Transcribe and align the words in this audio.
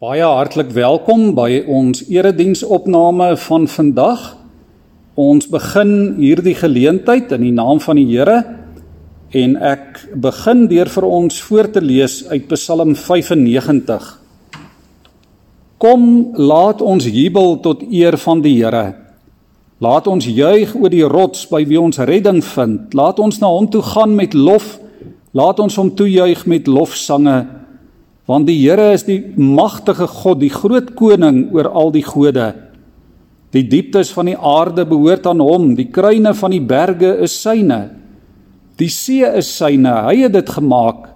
Baie 0.00 0.24
hartlik 0.24 0.70
welkom 0.72 1.34
by 1.36 1.58
ons 1.68 2.06
erediensopname 2.08 3.34
van 3.36 3.66
vandag. 3.68 4.22
Ons 5.20 5.44
begin 5.52 5.90
hierdie 6.16 6.54
geleentheid 6.56 7.34
in 7.36 7.44
die 7.44 7.52
naam 7.52 7.82
van 7.84 8.00
die 8.00 8.06
Here 8.08 8.38
en 9.36 9.58
ek 9.60 10.00
begin 10.24 10.64
deur 10.72 10.88
vir 10.88 11.04
ons 11.04 11.42
voor 11.50 11.68
te 11.76 11.84
lees 11.84 12.22
uit 12.32 12.48
Psalm 12.48 12.94
95. 12.96 14.08
Kom, 15.76 16.08
laat 16.32 16.80
ons 16.80 17.04
jubel 17.04 17.58
tot 17.60 17.84
eer 17.84 18.16
van 18.24 18.40
die 18.40 18.56
Here. 18.56 18.94
Laat 19.84 20.08
ons 20.08 20.24
juig 20.24 20.72
oor 20.80 20.96
die 20.96 21.04
rots 21.04 21.44
by 21.52 21.66
wie 21.68 21.82
ons 21.84 22.00
redding 22.00 22.40
vind. 22.56 22.96
Laat 22.96 23.20
ons 23.20 23.44
na 23.44 23.52
hom 23.52 23.68
toe 23.68 23.84
gaan 23.92 24.16
met 24.16 24.32
lof. 24.32 24.78
Laat 25.36 25.60
ons 25.60 25.76
hom 25.76 25.92
toejuig 25.92 26.48
met 26.48 26.72
lofsange 26.72 27.59
want 28.30 28.46
die 28.46 28.60
Here 28.60 28.92
is 28.94 29.02
die 29.08 29.20
magtige 29.34 30.06
God, 30.06 30.38
die 30.42 30.52
groot 30.52 30.92
koning 30.98 31.48
oor 31.54 31.70
al 31.74 31.90
die 31.94 32.04
gode. 32.06 32.52
Die 33.50 33.64
dieptes 33.66 34.12
van 34.14 34.30
die 34.30 34.36
aarde 34.38 34.84
behoort 34.86 35.26
aan 35.26 35.42
hom, 35.42 35.72
die 35.74 35.88
kruine 35.90 36.30
van 36.38 36.54
die 36.54 36.62
berge 36.62 37.16
is 37.26 37.34
syne. 37.34 37.80
Die 38.78 38.90
see 38.92 39.26
is 39.26 39.50
syne, 39.50 39.96
hy 40.06 40.20
het 40.22 40.36
dit 40.36 40.52
gemaak. 40.54 41.08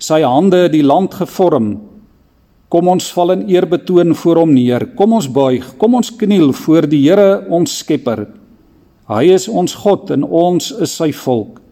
Sy 0.00 0.22
hande 0.24 0.64
het 0.64 0.72
die 0.72 0.86
land 0.86 1.18
gevorm. 1.18 1.74
Kom 2.72 2.88
ons 2.92 3.10
val 3.16 3.34
in 3.34 3.44
eerbetoon 3.50 4.14
voor 4.16 4.42
hom 4.44 4.54
neer. 4.56 4.86
Kom 4.96 5.14
ons 5.18 5.28
buig, 5.28 5.66
kom 5.80 5.98
ons 6.00 6.12
kniel 6.20 6.54
voor 6.56 6.88
die 6.88 7.02
Here 7.04 7.44
ons 7.52 7.76
Skepper. 7.82 8.24
Hy 9.08 9.22
is 9.36 9.48
ons 9.48 9.76
God 9.84 10.10
en 10.16 10.24
ons 10.24 10.72
is 10.84 10.96
sy 10.96 11.10
volk, 11.16 11.62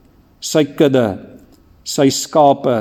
sy 0.40 0.64
kudde, 0.76 1.08
sy 1.84 2.08
skape 2.12 2.78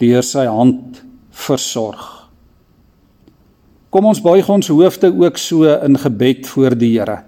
deur 0.00 0.24
sy 0.24 0.44
hand 0.48 1.00
versorg. 1.30 2.20
Kom 3.90 4.06
ons 4.06 4.20
buig 4.22 4.46
ons 4.46 4.70
hoofde 4.70 5.10
ook 5.10 5.38
so 5.38 5.66
in 5.66 5.98
gebed 5.98 6.46
voor 6.46 6.76
die 6.78 6.92
Here. 6.98 7.24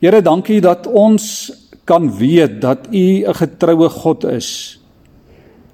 Here, 0.00 0.22
dankie 0.24 0.60
dat 0.64 0.86
ons 0.88 1.52
kan 1.84 2.08
weet 2.16 2.60
dat 2.60 2.88
U 2.88 3.24
'n 3.24 3.34
getroue 3.34 3.88
God 3.88 4.24
is. 4.24 4.80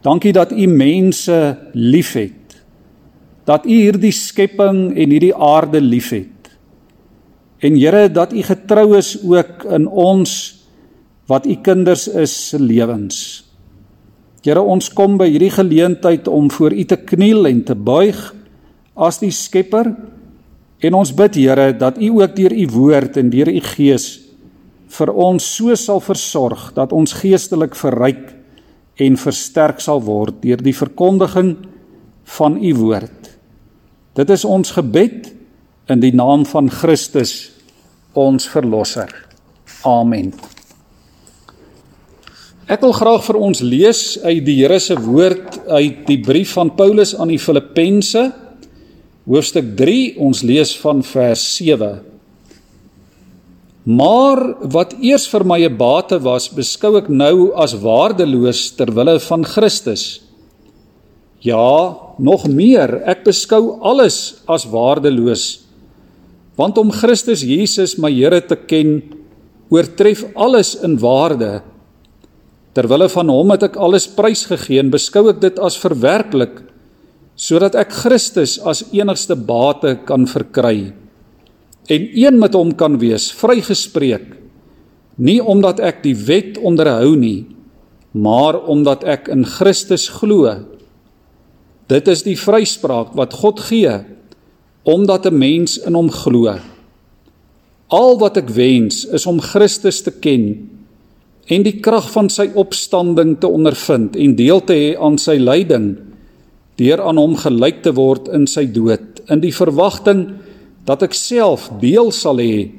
Dankie 0.03 0.33
dat 0.33 0.53
U 0.53 0.67
mense 0.67 1.59
liefhet. 1.73 2.63
Dat 3.45 3.67
U 3.67 3.71
hierdie 3.71 4.13
skepping 4.13 4.97
en 4.97 5.11
hierdie 5.11 5.35
aarde 5.35 5.81
liefhet. 5.81 6.51
En 7.59 7.77
Here, 7.77 8.11
dat 8.11 8.33
U 8.33 8.43
getrou 8.43 8.97
is 8.97 9.19
ook 9.23 9.65
in 9.65 9.87
ons 9.87 10.65
wat 11.27 11.47
U 11.47 11.55
kinders 11.63 12.09
is 12.09 12.49
se 12.49 12.59
lewens. 12.59 13.50
Here 14.45 14.63
ons 14.63 14.89
kom 14.97 15.19
by 15.21 15.29
hierdie 15.29 15.53
geleentheid 15.53 16.29
om 16.29 16.49
voor 16.53 16.73
U 16.73 16.85
te 16.89 16.97
kniel 16.97 17.49
en 17.51 17.61
te 17.65 17.77
buig 17.77 18.19
as 18.97 19.21
die 19.21 19.33
Skepper 19.35 19.93
en 20.81 20.97
ons 20.97 21.13
bid 21.17 21.37
Here 21.43 21.71
dat 21.77 22.01
U 22.01 22.09
ook 22.23 22.37
deur 22.37 22.55
U 22.57 22.67
woord 22.73 23.21
en 23.21 23.33
deur 23.33 23.51
U 23.53 23.61
Gees 23.75 24.09
vir 24.91 25.13
ons 25.13 25.45
so 25.45 25.75
sal 25.79 26.01
versorg 26.03 26.71
dat 26.75 26.95
ons 26.97 27.13
geestelik 27.21 27.77
verryk 27.79 28.31
en 29.01 29.19
versterk 29.21 29.81
sal 29.81 30.03
word 30.05 30.41
deur 30.43 30.61
die 30.61 30.77
verkondiging 30.77 31.55
van 32.37 32.57
U 32.57 32.73
woord. 32.81 33.31
Dit 34.19 34.31
is 34.31 34.45
ons 34.45 34.73
gebed 34.77 35.31
in 35.91 36.03
die 36.03 36.15
naam 36.15 36.45
van 36.49 36.71
Christus 36.71 37.53
ons 38.19 38.49
verlosser. 38.51 39.13
Amen. 39.87 40.33
Ek 42.71 42.85
wil 42.85 42.93
graag 42.95 43.25
vir 43.27 43.37
ons 43.43 43.61
lees 43.67 44.01
uit 44.23 44.45
die 44.47 44.61
Here 44.61 44.77
se 44.79 44.95
woord 44.95 45.57
uit 45.67 46.05
die 46.07 46.21
brief 46.23 46.53
van 46.55 46.69
Paulus 46.79 47.17
aan 47.19 47.33
die 47.33 47.41
Filippense 47.43 48.29
hoofstuk 49.27 49.73
3 49.75 50.21
ons 50.23 50.45
lees 50.47 50.77
van 50.79 51.01
vers 51.03 51.43
7 51.57 51.89
Maar 53.91 54.43
wat 54.71 54.95
eers 55.03 55.27
vir 55.33 55.43
my 55.43 55.59
'n 55.67 55.77
bate 55.81 56.21
was 56.23 56.47
beskou 56.47 56.95
ek 56.99 57.09
nou 57.09 57.51
as 57.59 57.75
waardeloos 57.75 58.77
ter 58.77 58.95
wille 58.95 59.19
van 59.19 59.43
Christus. 59.45 60.21
Ja 61.43 61.97
nog 62.19 62.47
meer 62.47 63.03
ek 63.03 63.25
beskou 63.25 63.81
alles 63.83 64.45
as 64.47 64.71
waardeloos 64.71 65.67
want 66.55 66.79
om 66.79 66.93
Christus 66.93 67.43
Jesus 67.43 67.99
my 67.99 68.13
Here 68.13 68.41
te 68.41 68.55
ken 68.55 69.03
oortref 69.71 70.25
alles 70.37 70.77
in 70.85 70.97
waarde 70.99 71.63
Terwille 72.75 73.09
van 73.11 73.31
hom 73.33 73.51
het 73.51 73.65
ek 73.67 73.79
alles 73.83 74.07
prysgegee 74.15 74.79
en 74.83 74.93
beskou 74.93 75.27
ek 75.33 75.41
dit 75.43 75.59
as 75.59 75.79
verwerplik 75.81 76.63
sodat 77.41 77.75
ek 77.79 77.95
Christus 78.03 78.59
as 78.69 78.85
enigste 78.93 79.35
bate 79.35 79.97
kan 80.07 80.27
verkry 80.29 80.93
en 81.91 82.11
een 82.15 82.37
met 82.39 82.55
hom 82.55 82.71
kan 82.79 82.99
wees 83.01 83.31
vrygespreek. 83.35 84.37
Nie 85.19 85.41
omdat 85.43 85.81
ek 85.83 86.05
die 86.05 86.15
wet 86.15 86.61
onderhou 86.63 87.17
nie 87.19 87.49
maar 88.11 88.59
omdat 88.67 89.05
ek 89.07 89.29
in 89.31 89.45
Christus 89.47 90.09
glo. 90.11 90.51
Dit 91.91 92.09
is 92.11 92.25
die 92.27 92.39
vryspraak 92.39 93.15
wat 93.19 93.37
God 93.39 93.61
gee 93.71 94.01
omdat 94.83 95.27
'n 95.27 95.39
mens 95.39 95.79
in 95.79 95.95
hom 95.95 96.11
glo. 96.11 96.59
Al 97.89 98.19
wat 98.19 98.37
ek 98.37 98.49
wens 98.49 99.05
is 99.05 99.27
om 99.27 99.41
Christus 99.41 100.03
te 100.03 100.11
ken 100.11 100.71
en 101.51 101.65
die 101.67 101.79
krag 101.83 102.07
van 102.15 102.31
sy 102.31 102.51
opstanding 102.59 103.37
te 103.43 103.51
ondervind 103.51 104.17
en 104.17 104.37
deel 104.39 104.63
te 104.67 104.77
hê 104.77 104.91
aan 104.99 105.19
sy 105.19 105.37
lyding 105.41 105.93
deur 106.81 107.03
aan 107.05 107.19
hom 107.21 107.35
gelyk 107.37 107.83
te 107.85 107.93
word 107.97 108.31
in 108.37 108.47
sy 108.49 108.65
dood 108.71 109.21
in 109.31 109.43
die 109.43 109.55
verwagting 109.55 110.25
dat 110.89 111.03
ek 111.07 111.17
self 111.17 111.69
deel 111.83 112.13
sal 112.15 112.41
hê 112.41 112.71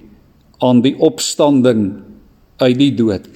aan 0.61 0.81
die 0.85 0.93
opstanding 1.01 1.85
uit 2.61 2.77
die 2.77 2.91
dood. 2.93 3.29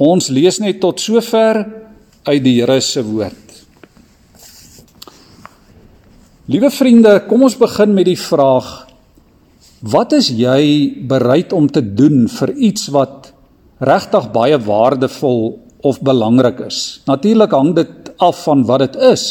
Ons 0.00 0.30
lees 0.32 0.58
net 0.62 0.80
tot 0.82 1.00
sover 1.02 1.62
uit 2.26 2.42
die 2.42 2.56
Here 2.58 2.80
se 2.82 3.02
woord. 3.06 3.36
Liewe 6.50 6.70
vriende, 6.74 7.12
kom 7.28 7.44
ons 7.46 7.54
begin 7.58 7.92
met 7.94 8.08
die 8.08 8.18
vraag: 8.18 8.88
Wat 9.86 10.16
is 10.16 10.32
jy 10.34 10.62
bereid 11.06 11.52
om 11.54 11.68
te 11.70 11.82
doen 11.82 12.24
vir 12.26 12.54
iets 12.56 12.88
wat 12.90 13.30
regtig 13.80 14.28
baie 14.32 14.58
waardevol 14.60 15.58
of 15.80 16.00
belangrik 16.04 16.60
is. 16.66 17.00
Natuurlik 17.08 17.54
hang 17.56 17.72
dit 17.78 18.10
af 18.20 18.42
van 18.44 18.64
wat 18.68 18.84
dit 18.84 18.98
is. 19.10 19.24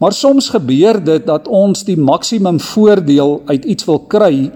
Maar 0.00 0.16
soms 0.16 0.48
gebeur 0.50 0.98
dit 1.04 1.26
dat 1.26 1.48
ons 1.48 1.84
die 1.86 1.98
maksimum 2.00 2.58
voordeel 2.60 3.42
uit 3.46 3.64
iets 3.64 3.86
wil 3.86 4.00
kry 4.10 4.50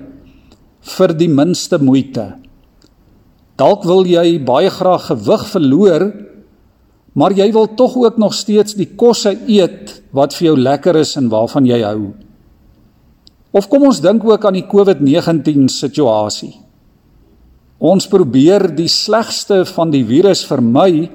vir 0.96 1.14
die 1.14 1.28
minste 1.28 1.78
moeite. 1.78 2.32
Dalk 3.60 3.84
wil 3.86 4.02
jy 4.08 4.40
baie 4.42 4.70
graag 4.72 5.06
gewig 5.12 5.44
verloor, 5.52 6.08
maar 7.14 7.36
jy 7.36 7.52
wil 7.54 7.68
tog 7.78 7.94
ook 8.00 8.18
nog 8.18 8.34
steeds 8.34 8.74
die 8.74 8.88
kosse 8.98 9.36
eet 9.46 10.00
wat 10.16 10.34
vir 10.34 10.48
jou 10.48 10.56
lekker 10.58 10.98
is 10.98 11.14
en 11.20 11.30
waarvan 11.30 11.68
jy 11.68 11.84
hou. 11.84 12.10
Of 13.54 13.68
kom 13.70 13.86
ons 13.86 14.02
dink 14.02 14.24
ook 14.26 14.48
aan 14.48 14.58
die 14.58 14.66
COVID-19 14.66 15.68
situasie. 15.70 16.63
Ons 17.84 18.06
probeer 18.08 18.70
die 18.72 18.88
slegste 18.88 19.60
van 19.68 19.90
die 19.92 20.04
virus 20.08 20.44
vermy 20.48 21.10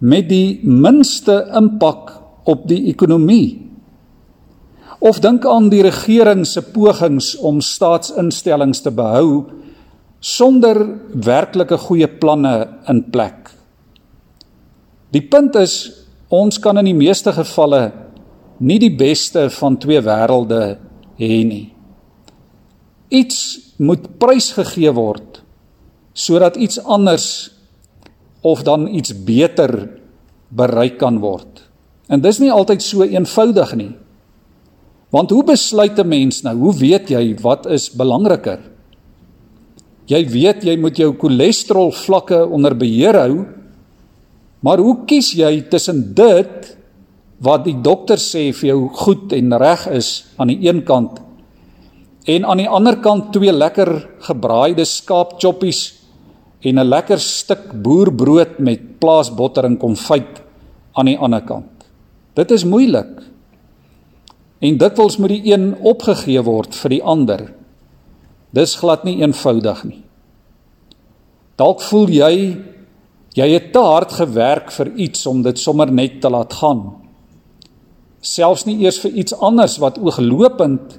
met 0.00 0.28
die 0.30 0.60
minste 0.64 1.42
impak 1.58 2.14
op 2.48 2.64
die 2.70 2.86
ekonomie. 2.88 3.58
Of 5.04 5.20
dink 5.20 5.44
aan 5.46 5.68
die 5.68 5.82
regering 5.84 6.46
se 6.48 6.62
pogings 6.72 7.34
om 7.44 7.60
staatsinstellings 7.60 8.80
te 8.82 8.92
behou 8.94 9.44
sonder 10.24 10.80
werklike 11.12 11.76
goeie 11.84 12.08
planne 12.08 12.54
in 12.88 13.04
plek. 13.12 13.52
Die 15.12 15.22
punt 15.22 15.56
is 15.60 15.76
ons 16.32 16.58
kan 16.60 16.80
in 16.80 16.88
die 16.88 16.96
meeste 16.96 17.32
gevalle 17.36 17.90
nie 18.58 18.78
die 18.80 18.94
beste 18.96 19.46
van 19.60 19.76
twee 19.80 20.00
wêrelde 20.02 20.78
hê 21.20 21.42
nie. 21.46 21.68
Iets 23.12 23.76
moet 23.78 24.08
prysgegee 24.20 24.90
word 24.96 25.42
sodat 26.18 26.58
iets 26.58 26.80
anders 26.82 27.50
of 28.42 28.64
dan 28.66 28.88
iets 28.90 29.14
beter 29.14 29.86
bereik 30.48 30.98
kan 30.98 31.20
word. 31.22 31.62
En 32.08 32.22
dis 32.24 32.40
nie 32.42 32.50
altyd 32.50 32.82
so 32.82 33.06
eenvoudig 33.06 33.74
nie. 33.78 33.92
Want 35.14 35.30
hoe 35.30 35.44
besluit 35.44 35.98
'n 35.98 36.08
mens 36.08 36.42
nou? 36.42 36.56
Hoe 36.56 36.74
weet 36.74 37.10
jy 37.10 37.36
wat 37.40 37.66
is 37.66 37.90
belangriker? 37.90 38.58
Jy 40.06 40.28
weet 40.28 40.64
jy 40.64 40.76
moet 40.76 40.96
jou 40.96 41.14
cholesterol 41.16 41.92
vlakke 41.92 42.46
onder 42.46 42.74
beheer 42.74 43.14
hou. 43.14 43.46
Maar 44.60 44.78
hoe 44.78 45.04
kies 45.06 45.32
jy 45.32 45.68
tussen 45.68 46.14
dit 46.14 46.76
wat 47.38 47.64
die 47.64 47.76
dokter 47.82 48.16
sê 48.16 48.52
vir 48.52 48.68
jou 48.68 48.88
goed 48.88 49.32
en 49.32 49.58
reg 49.58 49.86
is 49.86 50.24
aan 50.36 50.48
die 50.48 50.68
een 50.68 50.82
kant 50.84 51.20
en 52.28 52.44
aan 52.44 52.60
die 52.60 52.68
ander 52.68 52.98
kant 53.00 53.32
twee 53.32 53.52
lekker 53.52 53.88
gebraaide 54.26 54.84
skaapchoppies 54.84 55.97
en 56.60 56.78
'n 56.78 56.88
lekker 56.88 57.18
stuk 57.18 57.82
boerbrood 57.82 58.58
met 58.58 58.98
plaasbotter 58.98 59.64
en 59.64 59.76
konfyt 59.76 60.42
aan 60.92 61.06
die 61.06 61.18
ander 61.18 61.42
kant. 61.42 61.86
Dit 62.34 62.50
is 62.50 62.64
moeilik. 62.64 63.22
En 64.58 64.78
dikwels 64.78 65.16
moet 65.16 65.28
die 65.28 65.52
een 65.52 65.76
opgegee 65.86 66.42
word 66.42 66.74
vir 66.74 66.90
die 66.90 67.02
ander. 67.02 67.54
Dis 68.50 68.76
glad 68.76 69.04
nie 69.04 69.20
eenvoudig 69.22 69.84
nie. 69.84 70.02
Dalk 71.56 71.82
voel 71.82 72.08
jy 72.08 72.34
jy 73.38 73.46
het 73.52 73.72
te 73.72 73.78
hard 73.78 74.12
gewerk 74.12 74.72
vir 74.74 74.88
iets 74.96 75.26
om 75.26 75.42
dit 75.42 75.58
sommer 75.58 75.92
net 75.92 76.20
te 76.20 76.30
laat 76.30 76.52
gaan. 76.58 76.80
Selfs 78.20 78.64
nie 78.66 78.80
eers 78.82 78.98
vir 78.98 79.12
iets 79.14 79.34
anders 79.34 79.76
wat 79.78 79.98
ooglopend 79.98 80.98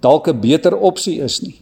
dalk 0.00 0.28
'n 0.28 0.40
beter 0.40 0.76
opsie 0.76 1.20
is 1.22 1.40
nie. 1.40 1.61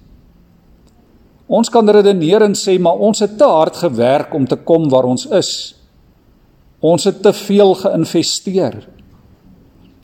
Ons 1.51 1.71
kan 1.73 1.89
redeneer 1.91 2.45
en 2.47 2.55
sê 2.55 2.77
maar 2.79 3.01
ons 3.03 3.19
het 3.25 3.35
te 3.39 3.47
hard 3.49 3.81
gewerk 3.83 4.35
om 4.39 4.47
te 4.47 4.57
kom 4.57 4.87
waar 4.93 5.09
ons 5.11 5.27
is. 5.35 5.75
Ons 6.81 7.09
het 7.09 7.19
te 7.25 7.33
veel 7.35 7.75
geïnvesteer. 7.81 8.77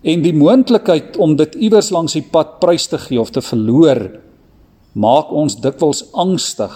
En 0.06 0.22
die 0.22 0.34
moontlikheid 0.34 1.16
om 1.22 1.36
dit 1.38 1.54
iewers 1.68 1.92
langs 1.94 2.18
die 2.18 2.24
pad 2.32 2.58
prys 2.62 2.88
te 2.90 2.98
gee 2.98 3.20
of 3.22 3.30
te 3.34 3.42
verloor 3.42 4.08
maak 4.96 5.30
ons 5.30 5.58
dikwels 5.62 6.02
angstig. 6.16 6.74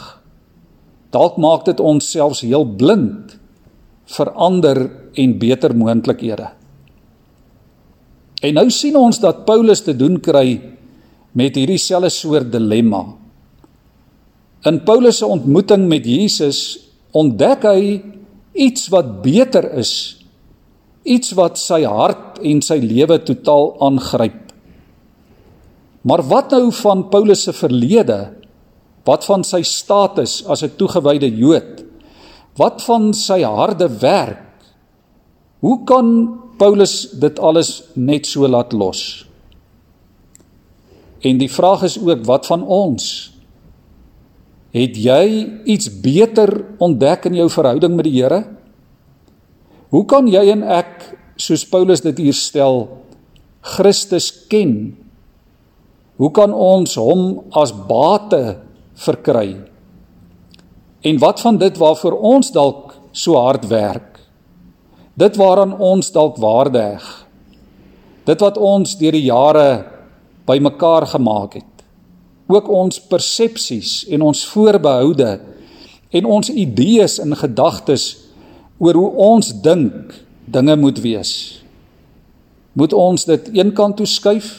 Dalk 1.11 1.39
maak 1.43 1.67
dit 1.67 1.81
ons 1.83 2.07
selfs 2.13 2.45
heel 2.47 2.65
blind 2.65 3.37
vir 4.11 4.33
ander 4.39 4.85
en 5.19 5.39
beter 5.41 5.75
moontlikhede. 5.75 6.51
En 8.41 8.55
nou 8.57 8.69
sien 8.73 8.97
ons 8.97 9.19
dat 9.21 9.45
Paulus 9.49 9.83
te 9.85 9.97
doen 9.97 10.21
kry 10.23 10.61
met 11.37 11.59
hierdie 11.59 11.81
selfe 11.81 12.13
soort 12.15 12.53
dilemma. 12.53 13.20
In 14.69 14.83
Paulus 14.85 15.19
se 15.19 15.27
ontmoeting 15.27 15.87
met 15.89 16.05
Jesus 16.05 16.81
ontdek 17.17 17.65
hy 17.65 17.85
iets 18.53 18.91
wat 18.93 19.21
beter 19.25 19.65
is, 19.81 19.93
iets 21.03 21.33
wat 21.39 21.57
sy 21.59 21.81
hart 21.89 22.43
en 22.45 22.61
sy 22.65 22.77
lewe 22.83 23.17
totaal 23.25 23.73
aangryp. 23.87 24.51
Maar 26.05 26.23
wat 26.29 26.53
nou 26.53 26.69
van 26.77 27.07
Paulus 27.13 27.47
se 27.49 27.55
verlede? 27.57 28.19
Wat 29.09 29.25
van 29.25 29.45
sy 29.45 29.63
status 29.65 30.45
as 30.45 30.63
'n 30.63 30.77
toegewyde 30.77 31.29
Jood? 31.29 31.85
Wat 32.57 32.83
van 32.83 33.15
sy 33.15 33.43
harde 33.43 33.89
werk? 34.01 34.47
Hoe 35.61 35.85
kan 35.85 36.37
Paulus 36.59 37.11
dit 37.11 37.39
alles 37.39 37.83
net 37.95 38.27
so 38.27 38.49
laat 38.49 38.73
los? 38.73 39.25
En 41.21 41.39
die 41.39 41.51
vraag 41.51 41.83
is 41.83 41.99
ook 41.99 42.25
wat 42.25 42.47
van 42.47 42.63
ons? 42.63 43.30
Het 44.75 44.97
jy 44.97 45.25
iets 45.67 45.91
beter 46.03 46.53
ontdek 46.79 47.27
in 47.31 47.41
jou 47.41 47.49
verhouding 47.51 47.97
met 47.99 48.07
die 48.07 48.17
Here? 48.21 48.45
Hoe 49.91 50.05
kan 50.07 50.29
jy 50.31 50.45
en 50.53 50.63
ek, 50.63 51.17
soos 51.41 51.65
Paulus 51.67 52.05
dit 52.05 52.19
hier 52.23 52.37
stel, 52.37 52.85
Christus 53.61 54.31
ken 54.49 54.95
Hoe 56.21 56.29
kan 56.37 56.53
ons 56.53 56.99
hom 57.01 57.47
as 57.57 57.73
bate 57.73 58.59
verkry? 59.01 59.55
En 61.01 61.21
wat 61.23 61.41
van 61.41 61.57
dit 61.57 61.79
waarvoor 61.81 62.19
ons 62.35 62.53
dalk 62.53 62.93
so 63.17 63.41
hard 63.41 63.65
werk? 63.71 64.19
Dit 65.17 65.39
waaraan 65.41 65.73
ons 65.81 66.13
dalk 66.13 66.37
waarde 66.41 66.83
heg. 66.93 67.07
Dit 68.29 68.45
wat 68.45 68.61
ons 68.61 68.93
deur 69.01 69.17
die 69.17 69.31
jare 69.31 69.69
bymekaar 70.45 71.09
gemaak 71.09 71.57
het. 71.63 71.70
Ook 72.51 72.69
ons 72.75 72.99
persepsies 73.11 74.05
en 74.11 74.25
ons 74.27 74.43
voorbehoude 74.51 75.31
en 76.11 76.27
ons 76.27 76.51
idees 76.51 77.21
en 77.23 77.37
gedagtes 77.39 78.07
oor 78.83 78.97
hoe 78.99 79.11
ons 79.31 79.53
dink 79.63 80.17
dinge 80.51 80.75
moet 80.81 80.99
wees. 81.05 81.33
Moet 82.75 82.95
ons 82.97 83.27
dit 83.29 83.51
eenkant 83.61 83.97
toe 83.99 84.09
skuif? 84.09 84.51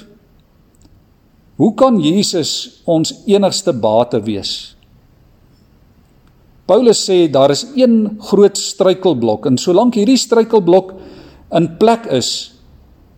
Hoe 1.60 1.74
kan 1.76 2.00
Jesus 2.00 2.82
ons 2.90 3.12
enigste 3.28 3.74
bate 3.76 4.22
wees? 4.24 4.76
Paulus 6.70 7.02
sê 7.04 7.26
daar 7.28 7.52
is 7.52 7.66
een 7.76 8.16
groot 8.32 8.56
struikelblok 8.58 9.50
en 9.50 9.60
solank 9.60 9.98
hierdie 10.00 10.20
struikelblok 10.20 10.94
in 11.58 11.68
plek 11.82 12.08
is, 12.16 12.54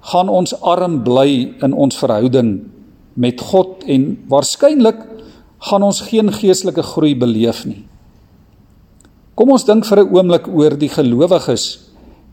gaan 0.10 0.32
ons 0.34 0.56
arm 0.66 1.04
bly 1.06 1.54
in 1.64 1.76
ons 1.78 2.00
verhouding 2.00 2.56
met 3.16 3.42
God 3.42 3.84
en 3.88 4.18
waarskynlik 4.30 5.00
gaan 5.70 5.84
ons 5.84 6.02
geen 6.10 6.32
geestelike 6.34 6.84
groei 6.84 7.14
beleef 7.16 7.64
nie. 7.66 7.84
Kom 9.36 9.50
ons 9.50 9.66
dink 9.66 9.86
vir 9.86 10.04
'n 10.04 10.14
oomblik 10.14 10.48
oor 10.48 10.78
die 10.78 10.90
gelowiges 10.90 11.80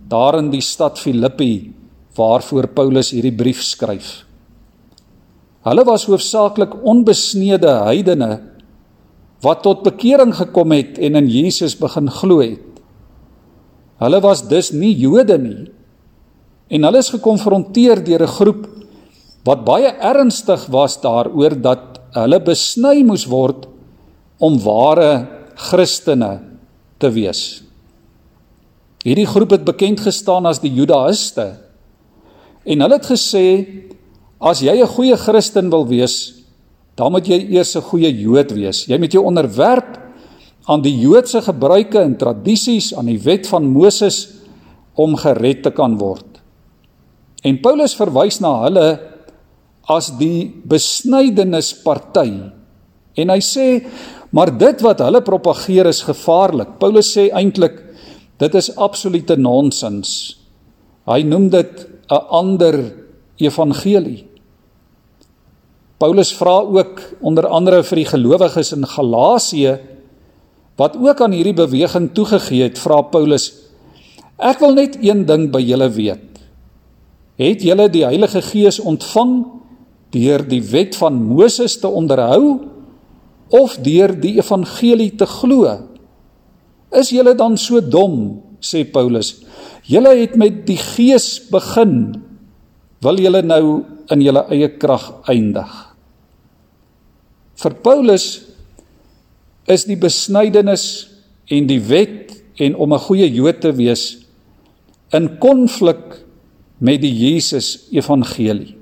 daar 0.09 0.39
in 0.39 0.51
die 0.51 0.61
stad 0.61 0.99
Filippi 0.99 1.73
waarvoor 2.17 2.67
Paulus 2.67 3.11
hierdie 3.11 3.37
brief 3.37 3.63
skryf. 3.63 4.25
Hulle 5.63 5.85
was 5.85 6.07
hoofsaaklik 6.09 6.75
onbesnede 6.85 7.85
heidene 7.85 8.41
wat 9.45 9.63
tot 9.63 9.83
bekering 9.83 10.35
gekom 10.35 10.73
het 10.73 10.99
en 10.99 11.17
in 11.17 11.29
Jesus 11.29 11.77
begin 11.77 12.11
glo 12.11 12.41
het. 12.41 12.61
Hulle 14.01 14.21
was 14.21 14.43
dus 14.49 14.73
nie 14.73 14.93
Jode 14.97 15.39
nie. 15.39 15.69
En 16.69 16.85
hulle 16.85 16.99
is 16.99 17.13
gekonfronteer 17.13 18.05
deur 18.05 18.23
'n 18.23 18.35
groep 18.37 18.80
wat 19.45 19.65
baie 19.65 19.89
ernstig 19.89 20.67
was 20.69 20.99
daaroor 21.01 21.57
dat 21.61 22.01
hulle 22.13 22.41
besny 22.41 23.03
moes 23.07 23.27
word 23.31 23.67
om 24.39 24.59
ware 24.61 25.27
Christene 25.71 26.41
te 26.99 27.11
wees. 27.11 27.63
Hierdie 29.05 29.29
groep 29.29 29.51
het 29.51 29.65
bekend 29.65 30.01
gestaan 30.01 30.47
as 30.47 30.61
die 30.61 30.73
Judaïste. 30.73 31.55
En 32.65 32.85
hulle 32.85 32.99
het 32.99 33.09
gesê 33.09 33.47
As 34.41 34.63
jy 34.65 34.73
'n 34.81 34.89
goeie 34.89 35.17
Christen 35.17 35.69
wil 35.69 35.87
wees, 35.87 36.33
dan 36.97 37.13
moet 37.13 37.29
jy 37.29 37.53
eers 37.53 37.77
'n 37.77 37.83
goeie 37.83 38.09
Jood 38.09 38.53
wees. 38.53 38.87
Jy 38.87 38.99
moet 38.99 39.13
jou 39.13 39.25
onderwerp 39.25 40.01
aan 40.65 40.81
die 40.81 40.99
Joodse 40.99 41.43
gebruike 41.43 41.99
en 42.01 42.17
tradisies, 42.17 42.95
aan 42.95 43.07
die 43.07 43.21
wet 43.21 43.47
van 43.47 43.67
Moses 43.67 44.29
om 44.95 45.17
gered 45.17 45.63
te 45.63 45.71
kan 45.71 45.99
word. 45.99 46.25
En 47.45 47.61
Paulus 47.61 47.95
verwys 47.95 48.41
na 48.41 48.63
hulle 48.63 49.01
as 49.91 50.13
die 50.21 50.49
besnydenisparty. 50.71 52.31
En 53.19 53.33
hy 53.35 53.41
sê 53.43 53.69
maar 54.31 54.53
dit 54.55 54.83
wat 54.87 55.03
hulle 55.03 55.23
propageer 55.27 55.89
is 55.91 56.05
gevaarlik. 56.07 56.77
Paulus 56.79 57.11
sê 57.17 57.29
eintlik 57.35 57.81
dit 58.41 58.55
is 58.57 58.71
absolute 58.79 59.37
nonsens. 59.37 60.37
Hy 61.11 61.23
noem 61.27 61.51
dit 61.51 61.87
'n 62.11 62.23
ander 62.31 62.77
evangelie. 63.39 64.27
Paulus 65.99 66.33
vra 66.33 66.61
ook 66.65 67.01
onder 67.21 67.47
andere 67.47 67.83
vir 67.83 67.97
die 67.97 68.09
gelowiges 68.09 68.73
in 68.73 68.87
Galasië 68.87 69.79
wat 70.77 70.97
ook 70.97 71.21
aan 71.21 71.33
hierdie 71.37 71.55
beweging 71.55 72.15
toegegee 72.17 72.63
het, 72.63 72.79
vra 72.79 73.03
Paulus: 73.03 73.53
Ek 74.39 74.61
wil 74.61 74.75
net 74.75 74.97
een 75.03 75.27
ding 75.27 75.51
by 75.53 75.61
julle 75.61 75.91
weet. 75.93 76.41
Het 77.37 77.63
julle 77.63 77.89
die 77.93 78.05
Heilige 78.05 78.41
Gees 78.41 78.81
ontvang 78.81 79.45
deur 80.11 80.43
die 80.47 80.63
wet 80.73 80.97
van 80.99 81.17
Moses 81.23 81.79
te 81.81 81.89
onderhou 81.89 82.61
of 83.51 83.77
deur 83.83 84.15
die 84.15 84.37
evangelie 84.39 85.13
te 85.19 85.27
glo? 85.27 85.71
Is 86.91 87.13
julle 87.15 87.37
dan 87.39 87.57
so 87.59 87.81
dom, 87.83 88.41
sê 88.59 88.83
Paulus? 88.85 89.39
Julle 89.87 90.15
het 90.19 90.37
met 90.39 90.65
die 90.67 90.79
Gees 90.79 91.39
begin. 91.51 92.19
Wil 93.03 93.23
julle 93.23 93.43
nou 93.47 93.65
in 94.11 94.23
julle 94.23 94.45
eie 94.51 94.69
krag 94.79 95.07
eindig? 95.31 95.71
Vir 97.61 97.77
Paulus 97.85 98.27
is 99.71 99.87
die 99.87 99.99
besnydenis 100.01 100.85
en 101.51 101.67
die 101.69 101.81
wet 101.91 102.35
en 102.61 102.75
om 102.75 102.93
'n 102.93 103.07
goeie 103.07 103.29
Jood 103.29 103.61
te 103.61 103.73
wees 103.73 104.27
in 105.13 105.39
konflik 105.39 106.25
met 106.79 107.01
die 107.03 107.13
Jesus 107.13 107.89
evangelie. 107.93 108.80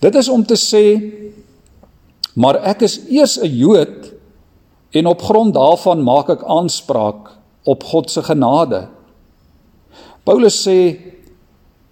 Dit 0.00 0.14
is 0.14 0.28
om 0.28 0.44
te 0.44 0.56
sê 0.56 0.84
maar 2.36 2.60
ek 2.68 2.84
is 2.84 2.98
eers 3.08 3.38
'n 3.40 3.48
Jood 3.48 4.12
en 4.92 5.06
op 5.06 5.22
grond 5.22 5.54
daarvan 5.54 6.02
maak 6.04 6.28
ek 6.28 6.44
aanspraak 6.44 7.32
op 7.64 7.84
God 7.84 8.10
se 8.10 8.22
genade. 8.22 8.88
Paulus 10.24 10.66
sê 10.66 11.00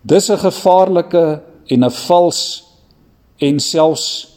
dis 0.03 0.31
'n 0.31 0.39
gevaarlike 0.39 1.41
en 1.67 1.85
'n 1.85 1.91
vals 1.91 2.65
en 3.39 3.61
selfs 3.61 4.29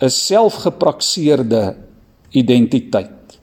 'n 0.00 0.10
selfgeprakseerde 0.10 1.76
identiteit. 2.30 3.38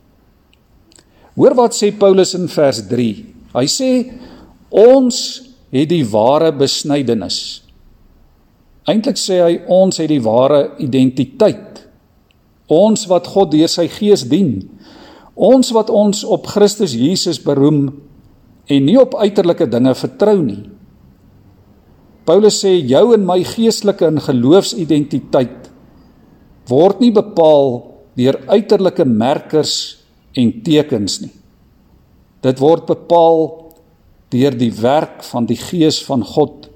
Hoor 1.35 1.55
wat 1.55 1.73
sê 1.73 1.91
Paulus 1.97 2.33
in 2.33 2.47
vers 2.47 2.87
3. 2.87 3.25
Hy 3.53 3.65
sê 3.65 4.11
ons 4.69 5.41
het 5.71 5.89
die 5.89 6.05
ware 6.05 6.51
besnydenis. 6.51 7.62
Eintlik 8.89 9.19
sê 9.19 9.39
hy 9.39 9.53
ons 9.71 9.99
het 10.01 10.09
die 10.11 10.21
ware 10.23 10.73
identiteit. 10.83 11.85
Ons 12.71 13.05
wat 13.11 13.29
God 13.31 13.53
deur 13.53 13.71
sy 13.71 13.87
gees 13.91 14.25
dien. 14.27 14.57
Ons 15.35 15.71
wat 15.75 15.89
ons 15.89 16.23
op 16.27 16.49
Christus 16.51 16.95
Jesus 16.97 17.39
beroem 17.43 17.87
en 18.71 18.85
nie 18.85 18.97
op 18.99 19.15
uiterlike 19.19 19.67
dinge 19.71 19.93
vertrou 19.97 20.37
nie. 20.43 20.61
Paulus 22.27 22.61
sê 22.63 22.77
jou 22.79 23.11
en 23.15 23.25
my 23.27 23.41
geestelike 23.43 24.07
en 24.07 24.21
geloofsidentiteit 24.23 25.71
word 26.71 27.01
nie 27.03 27.11
bepaal 27.11 27.73
deur 28.15 28.37
uiterlike 28.47 29.03
merkers 29.07 30.03
en 30.39 30.51
tekens 30.63 31.19
nie. 31.23 31.33
Dit 32.43 32.59
word 32.63 32.87
bepaal 32.87 33.43
deur 34.33 34.55
die 34.57 34.71
werk 34.75 35.23
van 35.27 35.47
die 35.47 35.59
Gees 35.59 35.99
van 36.03 36.23
God 36.25 36.69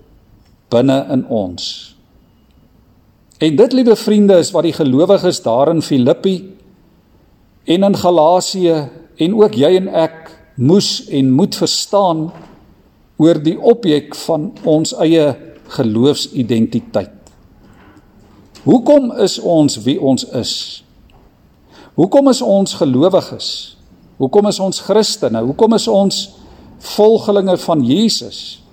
binne 0.71 0.99
in 1.13 1.23
ons. 1.31 1.96
En 3.37 3.55
dit 3.55 3.73
liewe 3.73 3.95
vriende 3.95 4.37
is 4.41 4.49
wat 4.51 4.65
die 4.65 4.73
gelowiges 4.73 5.41
daar 5.45 5.69
in 5.69 5.81
Filippi 5.81 6.55
en 7.63 7.83
in 7.83 7.97
Galasië 7.97 8.89
en 9.15 9.35
ook 9.37 9.53
jy 9.53 9.75
en 9.77 9.91
ek 9.93 10.31
moes 10.57 11.05
en 11.13 11.29
moet 11.31 11.55
verstaan 11.55 12.31
oor 13.21 13.37
die 13.41 13.57
objek 13.61 14.15
van 14.25 14.49
ons 14.65 14.95
eie 15.05 15.35
geloofsidentiteit. 15.77 17.13
Hoekom 18.65 19.11
is 19.21 19.37
ons 19.39 19.77
wie 19.85 19.99
ons 20.01 20.25
is? 20.37 20.53
Hoekom 21.93 22.29
is 22.33 22.41
ons 22.41 22.73
gelowiges? 22.73 23.77
Hoekom 24.17 24.49
is 24.49 24.59
ons 24.59 24.81
Christene? 24.81 25.45
Hoekom 25.45 25.77
is 25.77 25.87
ons 25.87 26.23
volgelinge 26.95 27.57
van 27.57 27.85
Jesus? 27.85 28.63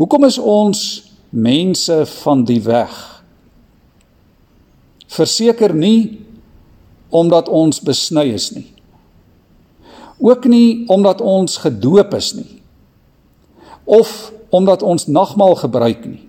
Hoekom 0.00 0.24
is 0.24 0.38
ons 0.38 0.84
mense 1.28 2.06
van 2.24 2.44
die 2.48 2.62
weg? 2.64 3.09
Verseker 5.10 5.74
nie 5.74 6.20
omdat 7.10 7.48
ons 7.48 7.80
besny 7.82 8.28
is 8.34 8.50
nie. 8.54 8.68
Ook 10.20 10.44
nie 10.44 10.84
omdat 10.92 11.20
ons 11.20 11.58
gedoop 11.64 12.14
is 12.14 12.34
nie. 12.36 12.60
Of 13.84 14.32
omdat 14.54 14.82
ons 14.82 15.08
nagmaal 15.10 15.56
gebruik 15.58 16.04
nie. 16.06 16.22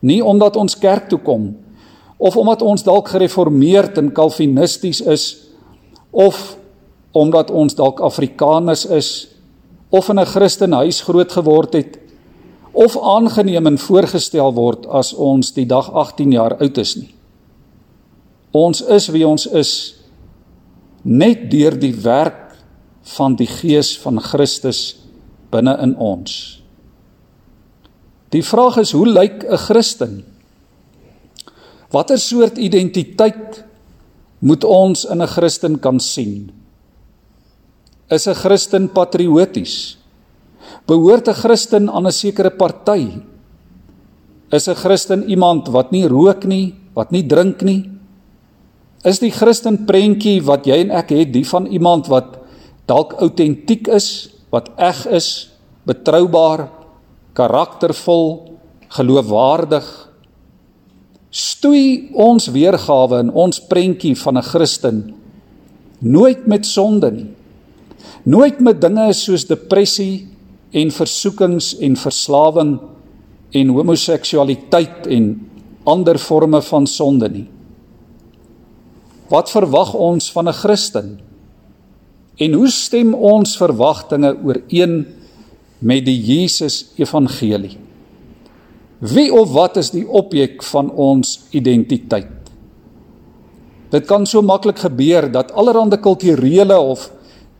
Nie 0.00 0.22
omdat 0.24 0.56
ons 0.56 0.78
kerk 0.78 1.08
toe 1.12 1.20
kom 1.22 1.54
of 2.16 2.36
omdat 2.36 2.62
ons 2.64 2.80
dalk 2.82 3.10
gereformeerd 3.12 3.98
en 4.00 4.12
kalvinisties 4.12 5.02
is 5.04 5.24
of 6.10 6.56
omdat 7.12 7.50
ons 7.50 7.76
dalk 7.76 8.00
Afrikaners 8.00 8.86
is 8.86 9.28
of 9.90 10.08
in 10.08 10.18
'n 10.18 10.24
Christenhuis 10.24 11.02
groot 11.02 11.32
geword 11.32 11.72
het 11.72 11.98
of 12.72 12.96
aangeneem 12.98 13.66
en 13.66 13.78
voorgestel 13.78 14.52
word 14.52 14.86
as 14.86 15.12
ons 15.12 15.52
die 15.52 15.66
dag 15.66 15.92
18 15.92 16.32
jaar 16.32 16.56
oud 16.60 16.78
is 16.78 16.96
nie. 16.96 17.15
Ons 18.56 18.80
is 18.80 19.10
wie 19.12 19.26
ons 19.26 19.44
is 19.52 19.72
net 21.04 21.48
deur 21.52 21.76
die 21.78 21.94
werk 22.02 22.56
van 23.16 23.36
die 23.38 23.48
Gees 23.50 23.94
van 24.02 24.20
Christus 24.22 24.96
binne 25.52 25.76
in 25.82 25.94
ons. 26.02 26.56
Die 28.34 28.42
vraag 28.42 28.80
is 28.82 28.94
hoe 28.96 29.06
lyk 29.06 29.44
'n 29.44 29.60
Christen? 29.68 30.24
Watter 31.92 32.18
soort 32.18 32.58
identiteit 32.58 33.64
moet 34.40 34.64
ons 34.64 35.04
in 35.04 35.22
'n 35.22 35.26
Christen 35.26 35.78
kan 35.78 36.00
sien? 36.00 36.50
Is 38.10 38.26
'n 38.26 38.34
Christen 38.34 38.88
patrioties? 38.88 39.96
Behoort 40.86 41.28
'n 41.28 41.34
Christen 41.34 41.88
aan 41.88 42.06
'n 42.06 42.12
sekere 42.12 42.50
party? 42.50 43.22
Is 44.50 44.68
'n 44.68 44.74
Christen 44.74 45.28
iemand 45.28 45.68
wat 45.68 45.90
nie 45.90 46.06
rook 46.06 46.44
nie, 46.44 46.74
wat 46.94 47.10
nie 47.10 47.26
drink 47.26 47.62
nie? 47.62 47.95
Is 49.04 49.18
die 49.18 49.30
Christen 49.30 49.84
prentjie 49.86 50.40
wat 50.42 50.66
jy 50.66 50.80
en 50.86 50.90
ek 50.90 51.10
het, 51.10 51.32
die 51.32 51.46
van 51.46 51.66
iemand 51.66 52.08
wat 52.08 52.38
dalk 52.86 53.12
autentiek 53.20 53.88
is, 53.88 54.30
wat 54.50 54.70
eg 54.78 55.06
is, 55.10 55.50
betroubaar, 55.86 56.68
karaktervol, 57.36 58.56
geloofwaardig. 58.96 59.86
Stoei 61.30 62.08
ons 62.14 62.48
weergawe 62.54 63.20
in 63.26 63.30
ons 63.34 63.60
prentjie 63.68 64.14
van 64.16 64.38
'n 64.38 64.42
Christen 64.42 64.98
nooit 65.98 66.46
met 66.46 66.66
sonde 66.66 67.10
nie. 67.10 67.26
Nooit 68.24 68.60
met 68.60 68.80
dinge 68.80 69.12
soos 69.12 69.46
depressie 69.46 70.28
en 70.70 70.90
versoekings 70.90 71.76
en 71.78 71.96
verslawing 71.96 72.78
en 73.50 73.68
homoseksualiteit 73.68 75.06
en 75.06 75.28
ander 75.84 76.18
forme 76.18 76.62
van 76.62 76.86
sonde 76.86 77.28
nie. 77.28 77.46
Wat 79.28 79.50
verwag 79.50 79.94
ons 79.94 80.32
van 80.32 80.48
'n 80.48 80.52
Christen? 80.52 81.20
En 82.36 82.52
hoe 82.52 82.68
stem 82.68 83.14
ons 83.14 83.56
verwagtinge 83.56 84.36
ooreen 84.44 85.06
met 85.78 86.04
die 86.04 86.18
Jesus 86.20 86.92
evangelie. 86.96 87.76
Wie 88.98 89.28
of 89.32 89.52
wat 89.52 89.76
is 89.76 89.90
die 89.92 90.06
objek 90.08 90.62
van 90.62 90.90
ons 90.90 91.40
identiteit? 91.50 92.32
Dit 93.92 94.06
kan 94.08 94.26
so 94.26 94.42
maklik 94.42 94.78
gebeur 94.78 95.28
dat 95.32 95.52
allerlei 95.52 96.00
kulturele 96.00 96.78
of 96.78 97.10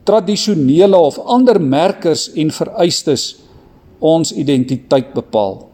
tradisionele 0.03 0.97
of 0.97 1.19
ander 1.19 1.61
merkers 1.61 2.31
en 2.33 2.51
vereistes 2.51 3.35
ons 3.99 4.31
identiteit 4.31 5.13
bepaal. 5.13 5.67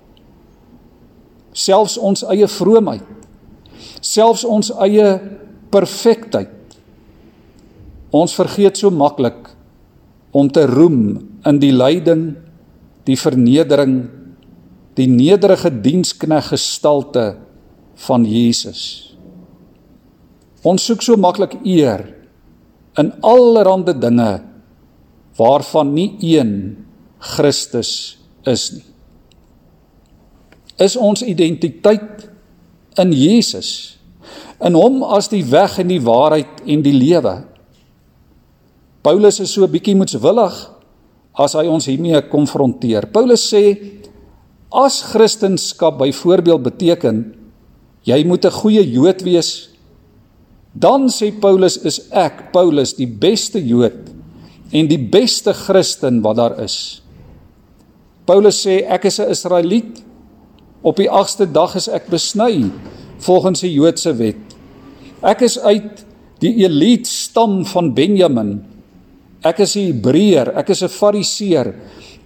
Selfs 1.52 1.98
ons 1.98 2.24
eie 2.34 2.48
vroomheid, 2.48 3.06
selfs 4.02 4.44
ons 4.44 4.72
eie 4.82 5.20
perfektheid. 5.74 6.52
Ons 8.14 8.36
vergeet 8.38 8.78
so 8.78 8.94
maklik 8.94 9.50
om 10.34 10.50
te 10.54 10.66
roem 10.70 11.18
in 11.50 11.60
die 11.62 11.74
lyding, 11.74 12.36
die 13.10 13.18
vernedering, 13.20 13.98
die 14.98 15.10
nederige 15.10 15.72
dienskneg 15.74 16.52
gestalte 16.54 17.34
van 18.06 18.26
Jesus. 18.26 19.14
Ons 20.64 20.86
soek 20.88 21.04
so 21.04 21.18
maklik 21.20 21.58
eer 21.66 22.06
in 23.02 23.10
allerlei 23.26 23.96
dinge 23.98 24.32
waarvan 25.38 25.94
nie 25.96 26.14
een 26.22 26.86
Christus 27.24 28.18
is 28.46 28.70
nie. 28.76 28.86
Is 30.84 30.96
ons 30.98 31.24
identiteit 31.26 32.26
in 33.02 33.14
Jesus, 33.14 33.98
in 34.64 34.78
hom 34.78 35.02
as 35.04 35.30
die 35.32 35.44
weg 35.44 35.80
en 35.82 35.92
die 35.92 36.02
waarheid 36.04 36.64
en 36.66 36.84
die 36.86 36.96
lewe. 36.96 37.44
Paulus 39.04 39.42
is 39.44 39.52
so 39.52 39.68
bietjie 39.68 39.98
moetswillig 40.00 40.56
as 41.34 41.56
hy 41.58 41.66
ons 41.68 41.90
hiermee 41.90 42.22
konfronteer. 42.32 43.10
Paulus 43.12 43.44
sê 43.50 43.64
as 44.74 45.02
Christendom 45.12 45.98
byvoorbeeld 46.00 46.64
beteken 46.64 47.24
jy 48.04 48.24
moet 48.26 48.46
'n 48.46 48.52
goeie 48.52 48.84
Jood 48.84 49.24
wees, 49.24 49.70
dan 50.74 51.08
sê 51.10 51.32
Paulus 51.32 51.78
is 51.78 52.10
ek, 52.12 52.52
Paulus, 52.52 52.94
die 52.94 53.08
beste 53.08 53.60
Jood 53.60 54.10
en 54.72 54.88
die 54.88 54.98
beste 54.98 55.54
Christen 55.54 56.22
wat 56.22 56.36
daar 56.36 56.60
is. 56.60 57.02
Paulus 58.26 58.66
sê 58.66 58.84
ek 58.88 59.06
is 59.06 59.20
'n 59.20 59.30
Israeliet. 59.30 60.04
Op 60.82 60.98
die 60.98 61.10
8ste 61.10 61.46
dag 61.52 61.76
is 61.76 61.88
ek 61.88 62.08
besny 62.08 62.72
volgens 63.18 63.60
die 63.60 63.74
Joodse 63.74 64.16
wet. 64.16 64.53
Ek 65.24 65.46
is 65.48 65.56
uit 65.64 66.04
die 66.44 66.52
elite 66.66 67.08
stam 67.08 67.62
van 67.72 67.94
Benjamin. 67.96 68.58
Ek 69.44 69.60
is 69.64 69.76
'n 69.76 69.88
Hebreër, 69.88 70.52
ek 70.60 70.70
is 70.70 70.84
'n 70.84 70.92
Fariseer. 70.92 71.74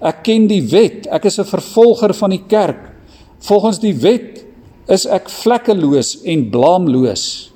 Ek 0.01 0.23
ken 0.23 0.47
die 0.47 0.61
wet, 0.61 1.07
ek 1.07 1.25
is 1.25 1.39
'n 1.39 1.45
vervolger 1.45 2.13
van 2.13 2.29
die 2.29 2.43
kerk. 2.47 2.93
Volgens 3.39 3.79
die 3.79 3.93
wet 3.93 4.45
is 4.87 5.05
ek 5.05 5.29
vlekkeloos 5.29 6.23
en 6.25 6.49
blaamloos. 6.49 7.51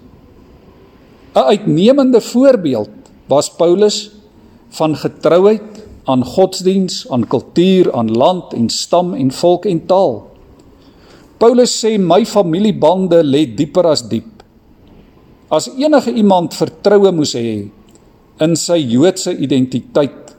'n 1.36 1.40
Uitnemende 1.40 2.22
voorbeeld 2.22 2.90
was 3.28 3.50
Paulus 3.50 4.12
van 4.70 4.96
getrouheid 4.96 5.88
aan 6.06 6.26
godsdiens, 6.26 7.08
aan 7.10 7.28
kultuur, 7.28 7.94
aan 7.94 8.12
land 8.12 8.54
en 8.54 8.70
stam 8.70 9.14
en 9.14 9.32
volk 9.32 9.66
en 9.66 9.86
taal. 9.86 10.28
Paulus 11.38 11.74
sê 11.74 11.98
my 11.98 12.26
familiebande 12.26 13.24
lê 13.24 13.46
dieper 13.56 13.88
as 13.90 14.04
diep. 14.10 14.31
As 15.52 15.68
enige 15.76 16.14
iemand 16.16 16.56
vertroue 16.56 17.12
moes 17.12 17.34
hê 17.36 17.68
in 18.42 18.54
sy 18.56 18.78
Joodse 18.80 19.34
identiteit, 19.36 20.32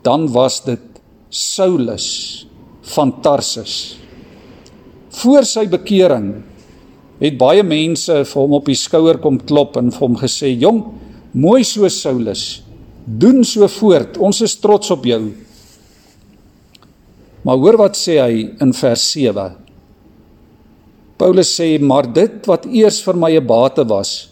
dan 0.00 0.24
was 0.32 0.62
dit 0.64 0.84
Saulus 1.28 2.46
van 2.94 3.12
Tarsus. 3.20 3.98
Voor 5.20 5.44
sy 5.44 5.66
bekering 5.68 6.30
het 7.20 7.36
baie 7.36 7.64
mense 7.66 8.22
vir 8.30 8.40
hom 8.40 8.54
op 8.56 8.70
die 8.70 8.78
skouer 8.78 9.18
kom 9.20 9.36
klop 9.36 9.76
en 9.76 9.92
vir 9.92 10.06
hom 10.06 10.16
gesê: 10.16 10.54
"Jong, 10.56 10.80
mooi 11.34 11.60
so 11.64 11.88
Saulus, 11.92 12.62
doen 13.04 13.44
so 13.44 13.68
voort. 13.68 14.16
Ons 14.16 14.40
is 14.40 14.56
trots 14.56 14.90
op 14.90 15.04
jou." 15.04 15.34
Maar 17.44 17.56
hoor 17.56 17.76
wat 17.76 17.96
sê 17.96 18.16
hy 18.16 18.48
in 18.60 18.72
vers 18.72 19.12
7. 19.12 19.56
Paulus 21.18 21.52
sê: 21.60 21.78
"Maar 21.80 22.06
dit 22.12 22.46
wat 22.46 22.64
eers 22.64 23.02
vir 23.02 23.14
my 23.14 23.36
'n 23.36 23.46
bate 23.46 23.84
was, 23.84 24.27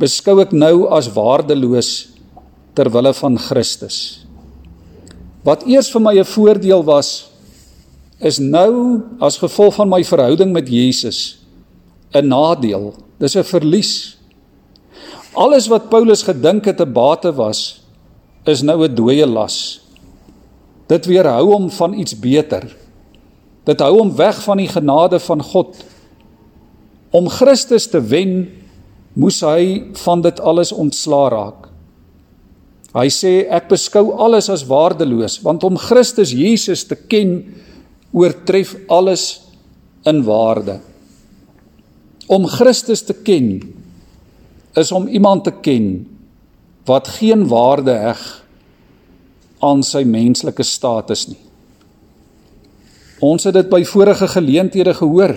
beskou 0.00 0.40
ek 0.40 0.54
nou 0.56 0.88
as 0.88 1.10
waardeloos 1.12 1.90
ter 2.74 2.88
wille 2.92 3.12
van 3.14 3.36
Christus. 3.38 4.24
Wat 5.44 5.66
eers 5.68 5.90
vir 5.92 6.00
my 6.00 6.14
'n 6.18 6.24
voordeel 6.24 6.82
was, 6.84 7.30
is 8.20 8.38
nou 8.38 9.02
as 9.20 9.40
gevolg 9.40 9.74
van 9.74 9.88
my 9.88 10.02
verhouding 10.04 10.52
met 10.52 10.68
Jesus 10.68 11.38
'n 12.14 12.28
nadeel. 12.28 12.94
Dis 13.18 13.36
'n 13.36 13.44
verlies. 13.44 14.16
Alles 15.34 15.68
wat 15.68 15.88
Paulus 15.88 16.22
gedink 16.22 16.64
het 16.64 16.80
'n 16.80 16.92
bate 16.92 17.32
was, 17.32 17.80
is 18.44 18.62
nou 18.62 18.84
'n 18.84 18.94
dooie 18.94 19.26
las. 19.26 19.80
Dit 20.86 21.06
weerhou 21.06 21.52
hom 21.52 21.70
van 21.70 21.94
iets 21.94 22.18
beter. 22.18 22.76
Dit 23.64 23.80
hou 23.80 23.98
hom 23.98 24.16
weg 24.16 24.42
van 24.42 24.56
die 24.56 24.68
genade 24.68 25.20
van 25.20 25.42
God. 25.42 25.76
Om 27.10 27.28
Christus 27.28 27.86
te 27.86 28.00
wen, 28.00 28.59
moes 29.18 29.40
hy 29.42 29.92
van 30.04 30.22
dit 30.22 30.40
alles 30.40 30.72
ontsla 30.72 31.24
raak. 31.32 31.66
Hy 32.94 33.06
sê 33.14 33.32
ek 33.46 33.68
beskou 33.70 34.10
alles 34.18 34.48
as 34.50 34.66
waardeloos 34.66 35.38
want 35.46 35.64
om 35.66 35.78
Christus 35.78 36.32
Jesus 36.34 36.84
te 36.90 36.98
ken 36.98 37.38
oortref 38.10 38.74
alles 38.90 39.46
in 40.10 40.24
waarde. 40.26 40.80
Om 42.30 42.46
Christus 42.50 43.02
te 43.06 43.14
ken 43.14 43.60
is 44.78 44.90
om 44.94 45.06
iemand 45.08 45.44
te 45.46 45.54
ken 45.62 46.06
wat 46.86 47.08
geen 47.18 47.46
waarde 47.50 47.94
heg 47.94 48.20
aan 49.62 49.82
sy 49.86 50.02
menslike 50.08 50.64
status 50.66 51.28
nie. 51.30 51.40
Ons 53.20 53.44
het 53.44 53.54
dit 53.54 53.68
by 53.68 53.82
vorige 53.84 54.26
geleenthede 54.32 54.94
gehoor. 54.96 55.34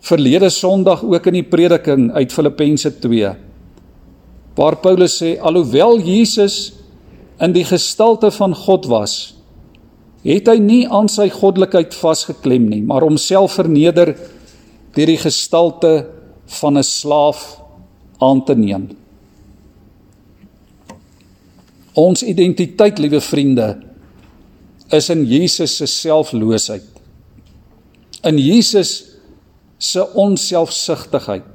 Verlede 0.00 0.48
Sondag 0.50 1.04
ook 1.04 1.26
in 1.26 1.40
die 1.40 1.46
prediking 1.46 2.10
uit 2.12 2.32
Filippense 2.32 2.98
2 2.98 3.36
waar 4.60 4.76
Paulus 4.82 5.16
sê 5.22 5.36
alhoewel 5.40 6.00
Jesus 6.04 6.72
in 7.40 7.54
die 7.54 7.64
gestalte 7.64 8.28
van 8.34 8.52
God 8.52 8.88
was, 8.90 9.14
het 10.26 10.50
hy 10.50 10.58
nie 10.60 10.82
aan 10.84 11.08
sy 11.08 11.30
goddelikheid 11.32 11.96
vasgeklem 11.96 12.66
nie, 12.68 12.82
maar 12.84 13.06
homself 13.06 13.56
verneder 13.56 14.12
deur 14.96 15.08
die 15.08 15.20
gestalte 15.22 15.94
van 16.60 16.76
'n 16.76 16.84
slaaf 16.84 17.60
aan 18.20 18.44
te 18.44 18.54
neem. 18.54 18.90
Ons 21.94 22.22
identiteit, 22.22 22.98
liewe 22.98 23.20
vriende, 23.20 23.80
is 24.92 25.08
in 25.10 25.24
Jesus 25.24 25.76
se 25.76 25.86
selfloosheid. 25.86 26.84
In 28.22 28.38
Jesus 28.38 29.09
se 29.80 30.04
onselfsugtigheid. 30.04 31.46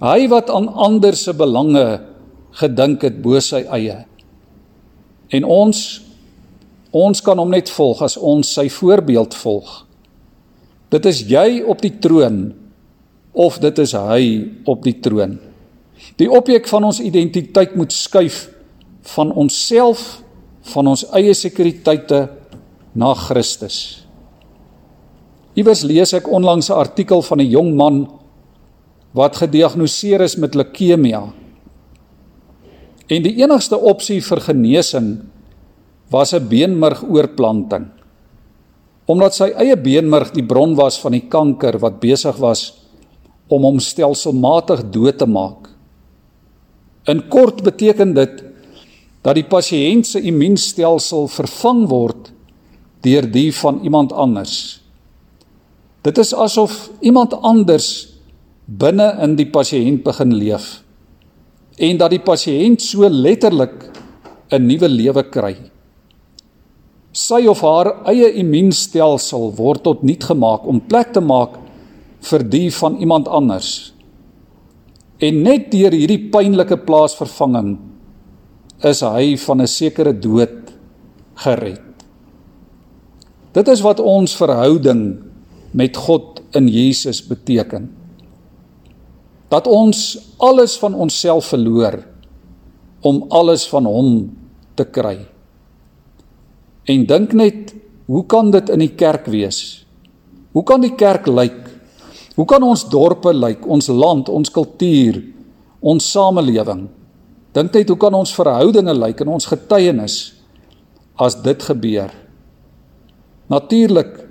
Hy 0.00 0.28
wat 0.32 0.50
aan 0.52 0.68
ander 0.68 1.16
se 1.16 1.32
belange 1.36 2.00
gedink 2.60 3.04
het 3.04 3.20
bo 3.24 3.40
sy 3.40 3.64
eie. 3.72 4.04
En 5.32 5.44
ons 5.44 5.80
ons 6.90 7.20
kan 7.22 7.38
hom 7.38 7.52
net 7.54 7.70
volg 7.70 8.00
as 8.02 8.16
ons 8.16 8.48
sy 8.56 8.66
voorbeeld 8.72 9.36
volg. 9.38 9.68
Dit 10.90 11.06
is 11.06 11.20
jy 11.30 11.60
op 11.62 11.78
die 11.84 11.92
troon 12.02 12.48
of 13.30 13.60
dit 13.62 13.78
is 13.78 13.94
hy 13.94 14.24
op 14.66 14.82
die 14.82 14.96
troon. 14.98 15.36
Die 16.18 16.26
objek 16.26 16.66
van 16.68 16.88
ons 16.88 16.98
identiteit 17.04 17.76
moet 17.78 17.94
skuif 17.94 18.48
van 19.14 19.30
onsself 19.38 20.18
van 20.74 20.90
ons 20.90 21.06
eie 21.16 21.32
sekuriteite 21.36 22.24
na 22.98 23.14
Christus. 23.14 24.02
Iewers 25.58 25.82
lees 25.82 26.12
ek 26.14 26.28
onlangs 26.30 26.70
'n 26.70 26.78
artikel 26.78 27.22
van 27.22 27.40
'n 27.40 27.50
jong 27.50 27.74
man 27.74 28.08
wat 29.12 29.36
gediagnoseer 29.36 30.20
is 30.20 30.36
met 30.36 30.54
leukemia. 30.54 31.32
En 33.10 33.22
die 33.22 33.42
enigste 33.42 33.78
opsie 33.78 34.20
vir 34.22 34.40
genesing 34.40 35.18
was 36.10 36.34
'n 36.34 36.48
beenmergoorplanting. 36.48 37.86
Omdat 39.06 39.34
sy 39.34 39.50
eie 39.58 39.76
beenmerg 39.76 40.30
die 40.30 40.46
bron 40.46 40.74
was 40.74 41.00
van 41.00 41.12
die 41.12 41.26
kanker 41.28 41.78
wat 41.78 42.00
besig 42.00 42.36
was 42.36 42.74
om 43.48 43.62
hom 43.62 43.78
stelselmatig 43.78 44.90
dood 44.90 45.18
te 45.18 45.26
maak. 45.26 45.68
In 47.06 47.28
kort 47.28 47.62
beteken 47.62 48.14
dit 48.14 48.44
dat 49.22 49.34
die 49.34 49.44
pasiënt 49.44 50.06
se 50.06 50.20
immuunstelsel 50.20 51.28
vervang 51.28 51.88
word 51.88 52.32
deur 53.02 53.30
die 53.30 53.52
van 53.52 53.80
iemand 53.82 54.12
anders. 54.12 54.79
Dit 56.02 56.18
is 56.18 56.32
asof 56.34 56.88
iemand 57.00 57.34
anders 57.44 58.08
binne 58.64 59.10
in 59.24 59.34
die 59.36 59.48
pasiënt 59.52 60.04
begin 60.06 60.32
leef 60.36 60.78
en 61.80 61.96
dat 62.00 62.12
die 62.12 62.20
pasiënt 62.20 62.82
so 62.84 63.08
letterlik 63.08 63.90
'n 64.52 64.66
nuwe 64.66 64.88
lewe 64.88 65.22
kry. 65.30 65.56
Sy 67.12 67.46
of 67.46 67.60
haar 67.60 68.04
eie 68.06 68.32
immuunstelsel 68.32 69.52
word 69.56 69.82
tot 69.82 70.02
nut 70.02 70.24
gemaak 70.24 70.66
om 70.66 70.80
plek 70.80 71.12
te 71.12 71.20
maak 71.20 71.58
vir 72.20 72.42
die 72.42 72.70
van 72.70 72.96
iemand 72.96 73.28
anders. 73.28 73.92
En 75.18 75.42
net 75.42 75.70
deur 75.70 75.92
hierdie 75.92 76.30
pynlike 76.30 76.76
plaasvervanging 76.76 77.78
is 78.84 79.00
hy 79.00 79.36
van 79.36 79.60
'n 79.60 79.66
sekere 79.66 80.12
dood 80.12 80.72
gered. 81.34 81.82
Dit 83.52 83.68
is 83.68 83.80
wat 83.80 84.00
ons 84.00 84.36
verhouding 84.36 85.29
met 85.70 85.96
God 85.96 86.40
in 86.58 86.68
Jesus 86.68 87.22
beteken 87.26 87.88
dat 89.50 89.66
ons 89.66 90.18
alles 90.38 90.76
van 90.78 90.94
onsself 90.94 91.50
verloor 91.50 91.98
om 93.00 93.24
alles 93.28 93.66
van 93.68 93.86
hom 93.88 94.10
te 94.78 94.84
kry. 94.84 95.16
En 96.86 97.06
dink 97.06 97.32
net, 97.32 97.74
hoe 98.06 98.22
kan 98.26 98.50
dit 98.50 98.70
in 98.70 98.84
die 98.84 98.94
kerk 98.94 99.26
wees? 99.30 99.82
Hoe 100.54 100.62
kan 100.66 100.82
die 100.82 100.94
kerk 100.94 101.26
lyk? 101.26 101.58
Hoe 102.38 102.46
kan 102.46 102.62
ons 102.62 102.86
dorpe 102.90 103.32
lyk, 103.34 103.66
ons 103.66 103.90
land, 103.90 104.30
ons 104.30 104.50
kultuur, 104.50 105.18
ons 105.80 106.10
samelewing? 106.12 106.86
Dink 107.54 107.74
net 107.74 107.90
hoe 107.90 107.98
kan 107.98 108.14
ons 108.14 108.34
verhoudinge 108.34 108.94
lyk 108.94 109.22
en 109.24 109.34
ons 109.34 109.50
getuienis 109.50 110.16
as 111.18 111.36
dit 111.42 111.66
gebeur? 111.66 112.12
Natuurlik 113.50 114.29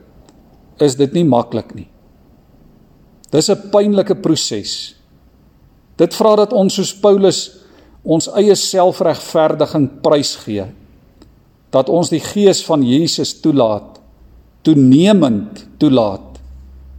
is 0.81 0.95
dit 0.99 1.13
nie 1.13 1.25
maklik 1.27 1.73
nie. 1.75 1.87
Dis 3.31 3.49
'n 3.49 3.69
pynlike 3.71 4.15
proses. 4.15 4.95
Dit 5.97 6.13
vra 6.13 6.35
dat 6.35 6.53
ons 6.53 6.73
soos 6.73 6.93
Paulus 6.93 7.59
ons 8.03 8.27
eie 8.27 8.55
selfregverdiging 8.55 10.01
prysgee. 10.01 10.65
Dat 11.69 11.89
ons 11.89 12.09
die 12.09 12.23
gees 12.23 12.63
van 12.65 12.83
Jesus 12.83 13.41
toelaat, 13.41 13.99
toenemend 14.61 15.67
toelaat 15.77 16.39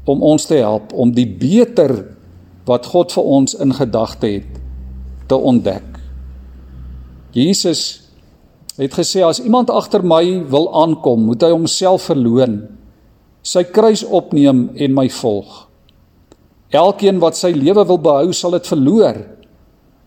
om 0.04 0.22
ons 0.22 0.46
te 0.46 0.54
help 0.54 0.92
om 0.92 1.12
die 1.12 1.26
beter 1.26 2.16
wat 2.66 2.86
God 2.86 3.12
vir 3.12 3.24
ons 3.24 3.54
in 3.54 3.72
gedagte 3.74 4.26
het 4.26 4.60
te 5.26 5.36
ontdek. 5.36 5.86
Jesus 7.32 8.10
het 8.80 8.94
gesê 8.96 9.22
as 9.26 9.42
iemand 9.42 9.70
agter 9.70 10.02
my 10.02 10.22
wil 10.50 10.70
aankom, 10.82 11.26
moet 11.28 11.42
hy 11.42 11.50
homself 11.52 12.08
verloën, 12.08 12.62
sy 13.42 13.64
kruis 13.72 14.03
opneem 14.05 14.68
en 14.76 14.94
my 14.94 15.09
volg. 15.20 15.66
Elkeen 16.70 17.18
wat 17.22 17.38
sy 17.38 17.50
lewe 17.57 17.83
wil 17.88 17.98
behou, 18.03 18.33
sal 18.37 18.55
dit 18.59 18.68
verloor. 18.68 19.18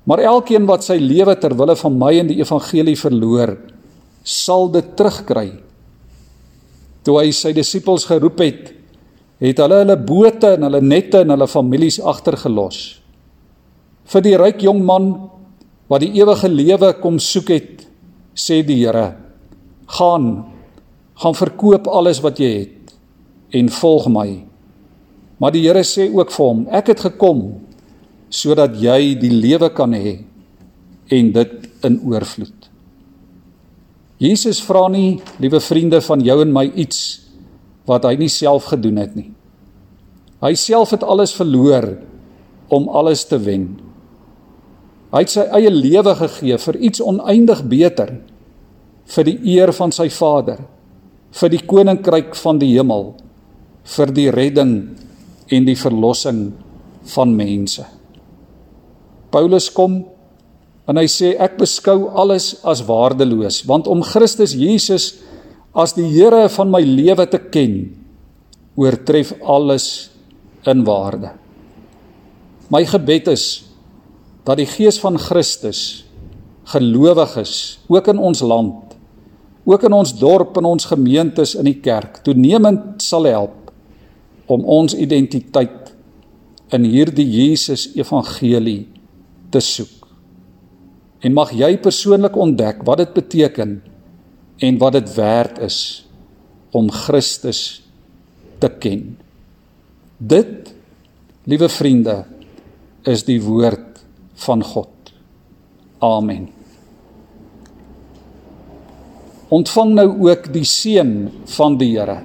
Maar 0.07 0.23
elkeen 0.29 0.67
wat 0.67 0.85
sy 0.85 0.97
lewe 0.99 1.35
ter 1.39 1.55
wille 1.57 1.75
van 1.79 1.97
my 1.99 2.11
en 2.19 2.29
die 2.29 2.39
evangelie 2.41 2.95
verloor, 2.99 3.55
sal 4.23 4.69
dit 4.71 4.93
terugkry. 4.99 5.49
Toe 7.03 7.19
hy 7.19 7.31
sy 7.35 7.51
disippels 7.55 8.07
geroep 8.07 8.39
het, 8.43 8.71
het 9.43 9.59
hulle 9.59 9.81
hulle 9.81 9.97
bote 9.99 10.53
en 10.55 10.67
hulle 10.67 10.79
nette 10.83 11.23
en 11.23 11.33
hulle 11.33 11.47
families 11.51 11.99
agtergelos. 11.99 12.79
Vir 14.07 14.23
die 14.23 14.37
ryk 14.39 14.63
jong 14.63 14.83
man 14.87 15.09
wat 15.91 16.03
die 16.03 16.13
ewige 16.19 16.51
lewe 16.51 16.93
kom 17.03 17.19
soek 17.19 17.51
het, 17.51 17.83
sê 18.35 18.61
die 18.63 18.79
Here: 18.85 19.15
"Gaan, 19.99 20.45
gaan 21.19 21.35
verkoop 21.35 21.87
alles 21.87 22.23
wat 22.23 22.39
jy 22.39 22.51
het 22.59 22.82
en 23.53 23.69
volg 23.69 24.09
my." 24.09 24.29
Maar 25.39 25.51
die 25.51 25.65
Here 25.65 25.83
sê 25.83 26.07
ook 26.07 26.31
vir 26.31 26.45
hom: 26.45 26.67
Ek 26.71 26.87
het 26.93 26.99
gekom 26.99 27.41
sodat 28.33 28.77
jy 28.81 29.13
die 29.19 29.29
lewe 29.29 29.69
kan 29.69 29.93
hê 29.93 30.23
en 31.13 31.31
dit 31.35 31.51
in 31.85 31.99
oorvloed. 32.07 32.69
Jesus 34.23 34.61
vra 34.63 34.87
nie, 34.89 35.19
liewe 35.43 35.59
vriende 35.59 35.99
van 36.01 36.21
jou 36.23 36.39
en 36.41 36.53
my 36.53 36.63
iets 36.79 36.99
wat 37.89 38.05
hy 38.07 38.15
nie 38.17 38.31
self 38.31 38.71
gedoen 38.71 39.01
het 39.01 39.15
nie. 39.17 39.29
Hy 40.43 40.53
self 40.59 40.93
het 40.95 41.03
alles 41.03 41.33
verloor 41.35 41.89
om 42.73 42.87
alles 42.89 43.25
te 43.27 43.39
wen. 43.39 43.67
Hy 45.13 45.21
het 45.25 45.33
sy 45.33 45.43
eie 45.53 45.71
lewe 45.71 46.15
gegee 46.23 46.57
vir 46.57 46.79
iets 46.89 47.03
oneindig 47.03 47.61
beter 47.69 48.15
vir 49.13 49.27
die 49.27 49.37
eer 49.57 49.73
van 49.75 49.91
sy 49.91 50.07
Vader, 50.09 50.63
vir 51.35 51.51
die 51.51 51.61
koninkryk 51.67 52.37
van 52.39 52.61
die 52.61 52.71
hemel, 52.71 53.11
vir 53.83 54.13
die 54.15 54.29
redding 54.31 54.73
en 55.51 55.67
die 55.67 55.77
verlossing 55.77 56.47
van 57.13 57.33
mense. 57.35 57.83
Paulus 59.33 59.69
kom 59.73 60.03
en 60.87 60.99
hy 60.99 61.07
sê 61.11 61.33
ek 61.41 61.57
beskou 61.59 62.09
alles 62.19 62.53
as 62.67 62.83
waardeloos 62.87 63.63
want 63.69 63.89
om 63.91 64.03
Christus 64.05 64.55
Jesus 64.55 65.13
as 65.73 65.95
die 65.97 66.05
Here 66.11 66.45
van 66.53 66.71
my 66.71 66.83
lewe 66.85 67.25
te 67.29 67.39
ken 67.51 67.77
oortref 68.79 69.33
alles 69.41 70.09
in 70.69 70.83
waarde. 70.87 71.33
My 72.71 72.83
gebed 72.87 73.29
is 73.33 73.45
dat 74.47 74.59
die 74.59 74.69
gees 74.69 74.99
van 75.01 75.19
Christus 75.21 76.03
gelowiges 76.71 77.79
ook 77.91 78.07
in 78.11 78.19
ons 78.23 78.41
land, 78.43 78.95
ook 79.67 79.83
in 79.87 79.95
ons 79.95 80.13
dorp 80.19 80.57
en 80.59 80.71
ons 80.73 80.87
gemeentes 80.87 81.55
in 81.59 81.67
die 81.67 81.79
kerk 81.83 82.21
toenemend 82.25 83.03
sal 83.03 83.27
help 83.29 83.62
om 84.51 84.65
ons 84.65 84.95
identiteit 84.95 85.93
in 86.73 86.87
hierdie 86.89 87.27
Jesus 87.27 87.89
evangelie 87.95 88.87
te 89.53 89.61
soek. 89.63 90.07
En 91.23 91.35
mag 91.35 91.53
jy 91.55 91.75
persoonlik 91.79 92.35
ontdek 92.35 92.81
wat 92.87 92.99
dit 93.03 93.13
beteken 93.15 93.77
en 94.63 94.79
wat 94.81 94.97
dit 94.97 95.13
werd 95.15 95.61
is 95.63 95.77
om 96.75 96.89
Christus 96.91 97.83
te 98.59 98.69
ken. 98.81 99.13
Dit, 100.17 100.73
liewe 101.47 101.69
vriende, 101.69 102.23
is 103.07 103.25
die 103.27 103.39
woord 103.43 104.03
van 104.45 104.63
God. 104.63 105.13
Amen. 106.03 106.49
Ontvang 109.53 109.93
nou 109.93 110.07
ook 110.25 110.47
die 110.53 110.65
seën 110.65 111.13
van 111.55 111.77
die 111.77 111.93
Here. 111.93 112.23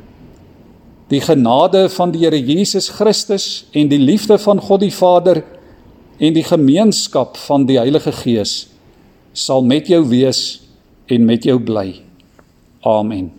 Die 1.08 1.20
genade 1.24 1.88
van 1.88 2.12
die 2.12 2.24
Here 2.24 2.36
Jesus 2.36 2.90
Christus 2.92 3.66
en 3.72 3.88
die 3.88 4.00
liefde 4.00 4.38
van 4.38 4.60
God 4.60 4.84
die 4.84 4.92
Vader 4.92 5.42
en 6.18 6.34
die 6.34 6.44
gemeenskap 6.44 7.38
van 7.46 7.64
die 7.68 7.78
Heilige 7.80 8.12
Gees 8.12 8.66
sal 9.32 9.62
met 9.62 9.88
jou 9.88 10.02
wees 10.10 10.60
en 11.08 11.24
met 11.24 11.46
jou 11.48 11.56
bly. 11.62 12.00
Amen. 12.84 13.30